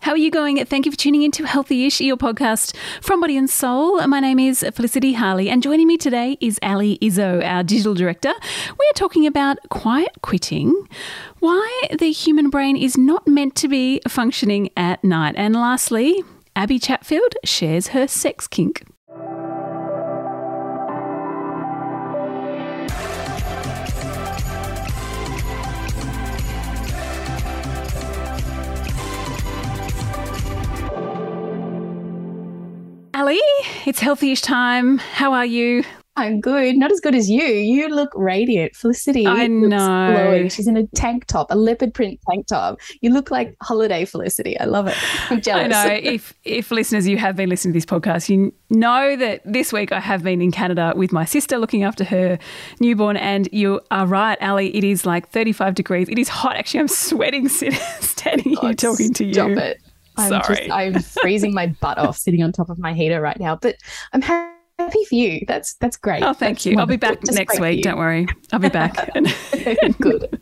[0.00, 0.64] How are you going?
[0.64, 4.06] Thank you for tuning into Healthy-ish, your podcast from Body and Soul.
[4.06, 8.32] My name is Felicity Harley, and joining me today is Ali Izzo, our digital director.
[8.78, 10.74] We are talking about quiet quitting,
[11.40, 16.22] why the human brain is not meant to be functioning at night, and lastly,
[16.54, 18.84] Abby Chatfield shares her sex kink.
[33.86, 34.98] It's healthy-ish time.
[34.98, 35.84] How are you?
[36.14, 36.76] I'm good.
[36.76, 37.42] Not as good as you.
[37.42, 38.76] You look radiant.
[38.76, 39.26] Felicity.
[39.26, 40.12] I know.
[40.12, 40.50] Glowing.
[40.50, 42.80] She's in a tank top, a leopard print tank top.
[43.00, 44.58] You look like holiday Felicity.
[44.60, 44.96] I love it.
[45.30, 45.74] I'm jealous.
[45.74, 45.94] I know.
[46.02, 49.90] if if listeners you have been listening to this podcast, you know that this week
[49.90, 52.38] I have been in Canada with my sister looking after her
[52.78, 53.16] newborn.
[53.16, 54.76] And you are right, Ali.
[54.76, 56.10] It is like 35 degrees.
[56.10, 56.56] It is hot.
[56.56, 59.32] Actually, I'm sweating sitting standing here talking to you.
[59.32, 59.80] Stop it.
[60.16, 60.56] I'm Sorry.
[60.56, 63.56] just I'm freezing my butt off sitting on top of my heater right now.
[63.56, 63.76] But
[64.12, 65.44] I'm happy for you.
[65.46, 66.22] That's that's great.
[66.22, 66.78] Oh, thank That's you.
[66.78, 67.82] I'll be back Just next week.
[67.82, 68.26] Don't worry.
[68.52, 69.12] I'll be back.
[70.00, 70.38] good.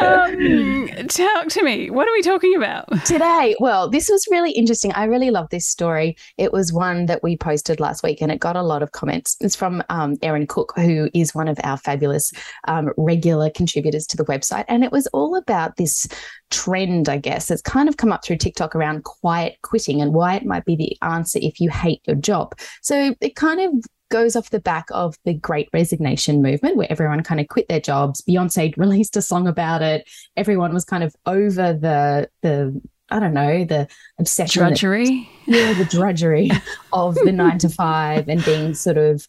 [0.00, 1.90] um, talk to me.
[1.90, 2.88] What are we talking about?
[3.04, 4.92] Today, well, this was really interesting.
[4.92, 6.16] I really love this story.
[6.38, 9.36] It was one that we posted last week and it got a lot of comments.
[9.40, 12.32] It's from um, Erin Cook, who is one of our fabulous
[12.68, 14.64] um, regular contributors to the website.
[14.68, 16.06] And it was all about this
[16.50, 20.36] trend, I guess, that's kind of come up through TikTok around quiet quitting and why
[20.36, 22.54] it might be the answer if you hate your job.
[22.82, 27.22] So it kind of goes off the back of the great resignation movement where everyone
[27.24, 28.22] kind of quit their jobs.
[28.22, 30.08] Beyonce released a song about it.
[30.36, 33.86] Everyone was kind of over the the I don't know, the
[34.18, 35.28] obsession that- Drudgery.
[35.46, 36.50] yeah, the drudgery
[36.92, 39.28] of the nine to five and being sort of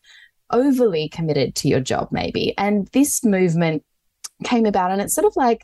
[0.52, 2.56] overly committed to your job, maybe.
[2.58, 3.84] And this movement
[4.44, 5.64] came about, and it's sort of like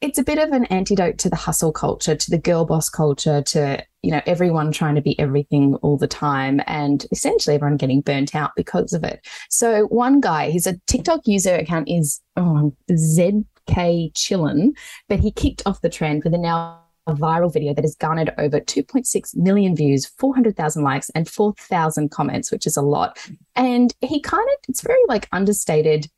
[0.00, 3.42] it's a bit of an antidote to the hustle culture, to the girl boss culture,
[3.42, 8.02] to you know everyone trying to be everything all the time, and essentially everyone getting
[8.02, 9.26] burnt out because of it.
[9.48, 14.70] So one guy, he's a TikTok user account is oh, ZK Chillin,
[15.08, 18.60] but he kicked off the trend with a now viral video that has garnered over
[18.60, 23.18] 2.6 million views, 400,000 likes, and 4,000 comments, which is a lot.
[23.54, 26.08] And he kind of, it's very like understated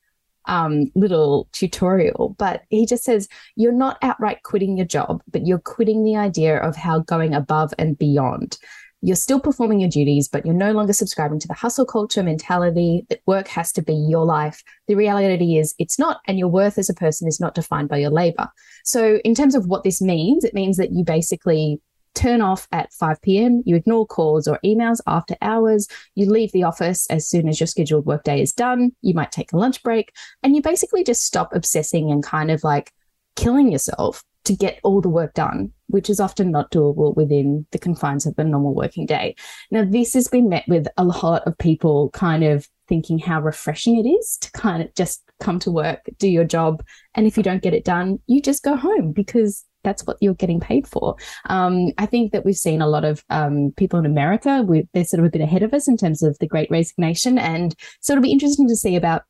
[0.49, 5.59] um, little tutorial, but he just says, You're not outright quitting your job, but you're
[5.59, 8.59] quitting the idea of how going above and beyond.
[9.01, 13.07] You're still performing your duties, but you're no longer subscribing to the hustle culture mentality
[13.11, 14.61] that work has to be your life.
[14.89, 17.99] The reality is it's not, and your worth as a person is not defined by
[17.99, 18.49] your labor.
[18.85, 21.81] So, in terms of what this means, it means that you basically
[22.15, 26.65] turn off at 5 p.m., you ignore calls or emails after hours, you leave the
[26.65, 30.13] office as soon as your scheduled workday is done, you might take a lunch break,
[30.43, 32.93] and you basically just stop obsessing and kind of like
[33.37, 37.79] killing yourself to get all the work done, which is often not doable within the
[37.79, 39.37] confines of a normal working day.
[39.71, 43.99] Now, this has been met with a lot of people kind of thinking how refreshing
[43.99, 46.83] it is to kind of just come to work, do your job,
[47.15, 50.35] and if you don't get it done, you just go home because that's what you're
[50.35, 51.17] getting paid for.
[51.47, 55.05] Um, I think that we've seen a lot of um, people in America, we, they're
[55.05, 57.39] sort of a bit ahead of us in terms of the great resignation.
[57.39, 59.23] And so it'll be interesting to see about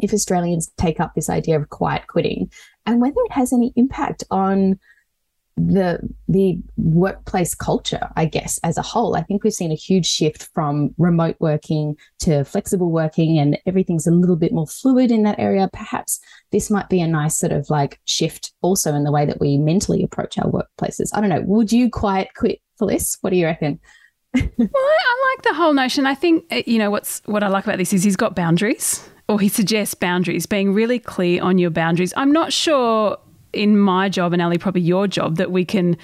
[0.00, 2.50] if Australians take up this idea of quiet quitting
[2.86, 4.78] and whether it has any impact on
[5.58, 10.06] the the workplace culture i guess as a whole i think we've seen a huge
[10.06, 15.24] shift from remote working to flexible working and everything's a little bit more fluid in
[15.24, 16.20] that area perhaps
[16.52, 19.58] this might be a nice sort of like shift also in the way that we
[19.58, 23.18] mentally approach our workplaces i don't know would you quiet quit Felice?
[23.20, 23.78] what do you reckon
[24.34, 26.06] Well, I, like the whole notion.
[26.06, 29.08] I think uh, you know what's what I like about this is he's got boundaries,
[29.26, 32.12] or he suggests boundaries, being really clear on your boundaries.
[32.14, 33.16] I'm not sure
[33.52, 35.96] in my job and Ali, probably your job, that we can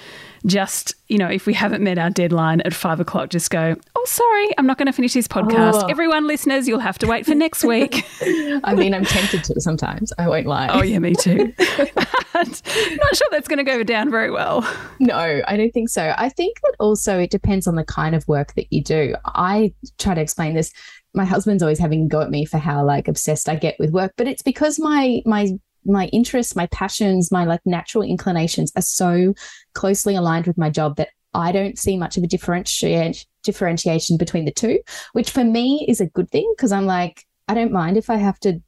[0.45, 3.75] just you know if we haven't met our deadline at five o'clock, just go.
[3.95, 5.83] Oh, sorry, I'm not going to finish this podcast.
[5.83, 5.87] Oh.
[5.87, 8.05] Everyone, listeners, you'll have to wait for next week.
[8.63, 11.53] i mean i'm tempted to sometimes i won't lie oh yeah, me too.
[12.35, 12.61] but
[12.97, 14.67] not sure that's going to go down very well.
[14.99, 16.13] No, I don't think so.
[16.17, 19.15] I think that also it depends on the kind of work that you do.
[19.25, 20.71] I try to explain this.
[21.13, 23.91] My husband's always having a go at me for how like obsessed I get with
[23.91, 25.51] work, but it's because my my
[25.85, 29.33] my interests, my passions, my like natural inclinations are so
[29.73, 34.53] closely aligned with my job that I don't see much of a differentiation between the
[34.53, 34.79] two,
[35.13, 38.15] which for me is a good thing because I'm like I don't mind if I
[38.15, 38.61] have to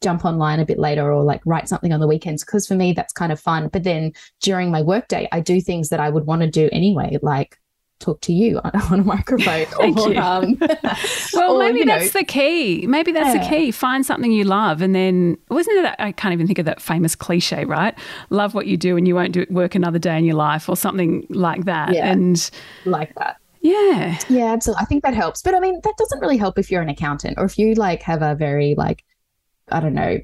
[0.00, 2.92] jump online a bit later or like write something on the weekends because for me
[2.92, 3.68] that's kind of fun.
[3.68, 7.18] But then during my workday i do things that i would want to do anyway
[7.22, 7.58] like
[7.98, 9.66] talk to you on, on a microphone.
[9.66, 10.20] Thank or, you.
[10.20, 10.58] Um,
[11.34, 12.86] well, or, maybe you know, that's the key.
[12.86, 13.70] Maybe that's the key.
[13.70, 15.82] Find something you love, and then wasn't it?
[15.82, 17.96] That, I can't even think of that famous cliche, right?
[18.30, 20.68] Love what you do, and you won't do it work another day in your life,
[20.68, 21.94] or something like that.
[21.94, 22.10] Yeah.
[22.10, 22.50] And
[22.84, 23.38] like that.
[23.60, 24.82] yeah, Yeah, absolutely.
[24.82, 25.42] I think that helps.
[25.42, 28.02] But I mean, that doesn't really help if you're an accountant or if you like
[28.02, 29.04] have a very like,
[29.70, 30.18] I don't know,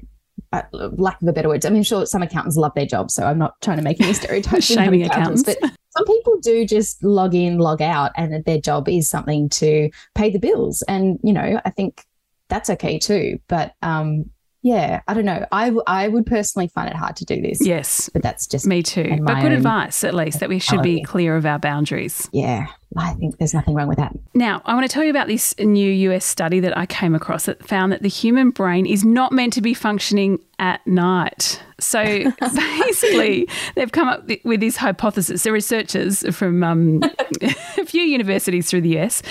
[0.51, 1.65] uh, lack of a better word.
[1.65, 4.13] I mean, sure, some accountants love their job, so I'm not trying to make any
[4.13, 4.65] stereotypes.
[4.65, 5.77] Shaming accountants, accountants.
[5.97, 10.29] Some people do just log in, log out, and their job is something to pay
[10.29, 10.83] the bills.
[10.87, 12.03] And you know, I think
[12.49, 13.39] that's okay too.
[13.47, 14.29] But um,
[14.61, 15.45] yeah, I don't know.
[15.51, 17.65] I w- I would personally find it hard to do this.
[17.65, 19.19] yes, But that's just me too.
[19.23, 22.27] But good advice, at least, that we should be clear of our boundaries.
[22.33, 22.67] yeah.
[22.97, 24.17] I think there's nothing wrong with that.
[24.33, 27.45] Now, I want to tell you about this new US study that I came across
[27.45, 31.61] that found that the human brain is not meant to be functioning at night.
[31.79, 32.01] So
[32.39, 35.43] basically, they've come up with this hypothesis.
[35.43, 37.01] The researchers from um,
[37.41, 39.21] a few universities through the US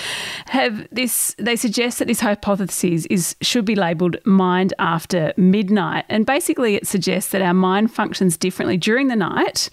[0.47, 1.35] have this.
[1.39, 6.85] They suggest that this hypothesis is should be labelled mind after midnight, and basically, it
[6.85, 9.69] suggests that our mind functions differently during the night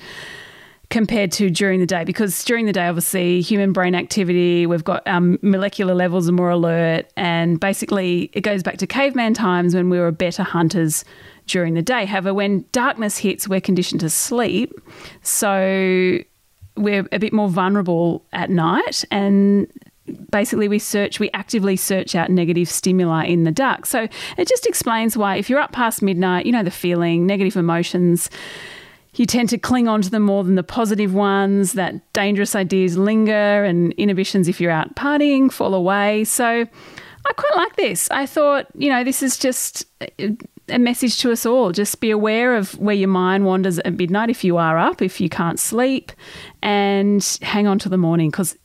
[0.92, 5.02] compared to during the day because during the day obviously human brain activity we've got
[5.06, 9.88] our molecular levels are more alert and basically it goes back to caveman times when
[9.88, 11.02] we were better hunters
[11.46, 12.04] during the day.
[12.04, 14.74] However when darkness hits we're conditioned to sleep
[15.22, 16.18] so
[16.76, 19.72] we're a bit more vulnerable at night and
[20.30, 23.86] basically we search we actively search out negative stimuli in the dark.
[23.86, 27.56] So it just explains why if you're up past midnight you know the feeling negative
[27.56, 28.28] emotions
[29.14, 32.96] you tend to cling on to them more than the positive ones, that dangerous ideas
[32.96, 36.24] linger, and inhibitions, if you're out partying, fall away.
[36.24, 36.44] So
[37.26, 38.10] I quite like this.
[38.10, 39.84] I thought, you know, this is just
[40.18, 40.36] a-
[40.78, 41.72] message to us all.
[41.72, 45.20] Just be aware of where your mind wanders at midnight if you are up, if
[45.20, 46.12] you can't sleep,
[46.62, 48.56] and hang on to the morning because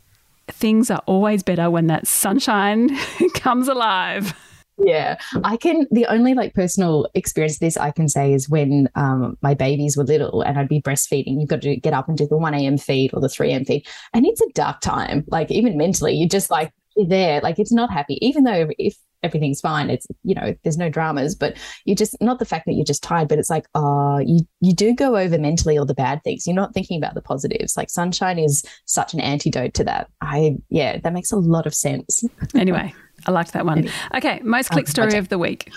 [0.47, 2.97] things are always better when that sunshine
[3.33, 4.33] comes alive.
[4.77, 5.87] Yeah, I can.
[5.89, 10.03] The only like personal experience this I can say is when um, my babies were
[10.03, 11.39] little and I'd be breastfeeding.
[11.39, 12.77] You've got to get up and do the 1 a.m.
[12.77, 13.65] feed or the 3 a.m.
[13.65, 13.87] feed.
[14.13, 15.23] And it's a dark time.
[15.27, 17.41] Like, even mentally, you're just like, you're there.
[17.41, 21.33] Like, it's not happy, even though if everything's fine, it's, you know, there's no dramas,
[21.33, 24.41] but you just, not the fact that you're just tired, but it's like, oh, you,
[24.61, 26.45] you do go over mentally all the bad things.
[26.45, 27.75] You're not thinking about the positives.
[27.75, 30.09] Like, sunshine is such an antidote to that.
[30.21, 32.23] I, yeah, that makes a lot of sense.
[32.55, 32.93] Anyway,
[33.25, 33.89] I liked that one.
[34.15, 35.71] Okay, most click story of the week.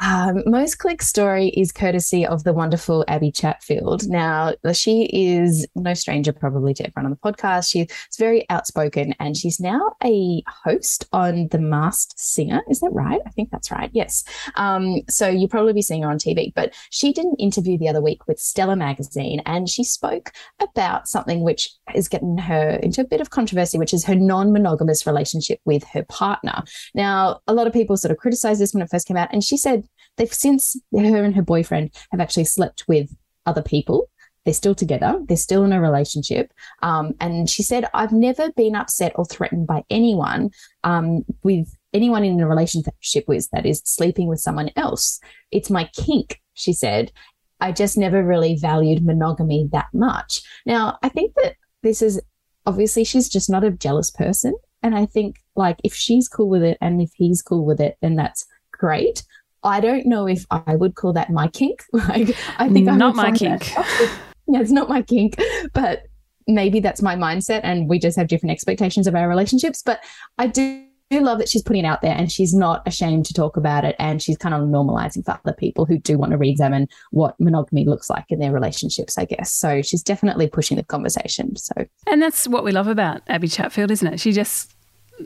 [0.00, 4.08] Um, most click story is courtesy of the wonderful Abby Chatfield.
[4.08, 7.70] Now, she is no stranger probably to everyone on the podcast.
[7.70, 12.62] She's very outspoken and she's now a host on The Masked Singer.
[12.68, 13.20] Is that right?
[13.26, 13.90] I think that's right.
[13.92, 14.24] Yes.
[14.54, 17.88] Um, so you'll probably be seeing her on TV, but she did an interview the
[17.88, 23.00] other week with Stellar Magazine and she spoke about something which is getting her into
[23.00, 26.62] a bit of controversy, which is her non monogamous relationship with her partner.
[26.94, 29.42] Now, a lot of people sort of criticized this when it first came out, and
[29.42, 29.87] she said
[30.18, 33.14] they've since her and her boyfriend have actually slept with
[33.46, 34.10] other people.
[34.44, 35.20] They're still together.
[35.26, 36.52] They're still in a relationship.
[36.80, 40.50] Um, and she said, I've never been upset or threatened by anyone
[40.84, 45.20] um, with anyone in a relationship with that is sleeping with someone else.
[45.50, 47.12] It's my kink, she said.
[47.60, 50.40] I just never really valued monogamy that much.
[50.64, 52.20] Now, I think that this is
[52.66, 54.54] obviously she's just not a jealous person.
[54.82, 57.96] And I think like if she's cool with it and if he's cool with it,
[58.00, 59.24] then that's great.
[59.64, 61.84] I don't know if I would call that my kink.
[61.92, 63.72] Like I think I'm Not my kink.
[63.76, 65.36] yeah, it's not my kink,
[65.74, 66.04] but
[66.46, 69.82] maybe that's my mindset and we just have different expectations of our relationships.
[69.82, 70.02] But
[70.38, 73.32] I do do love that she's putting it out there and she's not ashamed to
[73.32, 76.38] talk about it and she's kind of normalizing for other people who do want to
[76.38, 79.52] re-examine what monogamy looks like in their relationships, I guess.
[79.52, 81.56] So she's definitely pushing the conversation.
[81.56, 81.72] So
[82.06, 84.20] And that's what we love about Abby Chatfield, isn't it?
[84.20, 84.74] She just,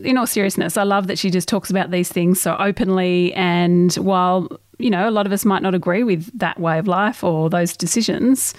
[0.02, 3.32] in all seriousness, I love that she just talks about these things so openly.
[3.34, 6.86] And while, you know, a lot of us might not agree with that way of
[6.86, 8.54] life or those decisions,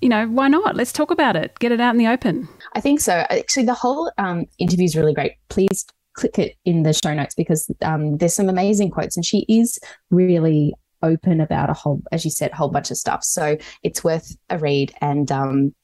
[0.00, 0.76] you know, why not?
[0.76, 2.48] Let's talk about it, get it out in the open.
[2.74, 3.24] I think so.
[3.30, 5.32] Actually, the whole um, interview is really great.
[5.48, 9.46] Please click it in the show notes because um, there's some amazing quotes, and she
[9.48, 9.78] is
[10.10, 13.22] really open about a whole, as you said, a whole bunch of stuff.
[13.24, 14.92] So it's worth a read.
[15.00, 15.74] And um,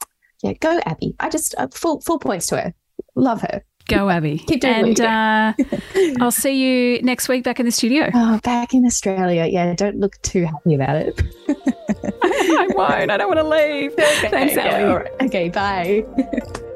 [0.42, 1.14] yeah, go Abby.
[1.20, 2.74] I just uh, full full points to her.
[3.14, 3.62] Love her.
[3.88, 4.38] Go, Abby.
[4.46, 5.52] Keep doing and uh,
[6.20, 8.10] I'll see you next week back in the studio.
[8.14, 9.46] Oh, back in Australia.
[9.46, 11.22] Yeah, don't look too happy about it.
[11.48, 13.10] I won't.
[13.10, 13.94] I don't want to leave.
[13.94, 14.84] Thanks, okay, Ellie.
[14.84, 15.10] all right.
[15.22, 16.68] okay, bye.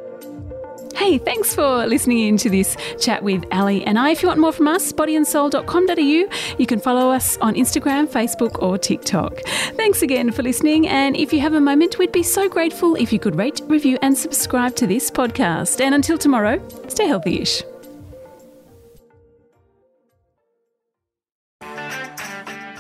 [0.97, 4.11] Hey, thanks for listening in to this chat with Ali and I.
[4.11, 6.57] If you want more from us, bodyandsoul.com.au.
[6.59, 9.41] You can follow us on Instagram, Facebook, or TikTok.
[9.77, 10.89] Thanks again for listening.
[10.89, 13.99] And if you have a moment, we'd be so grateful if you could rate, review,
[14.01, 15.83] and subscribe to this podcast.
[15.83, 17.63] And until tomorrow, stay healthy ish.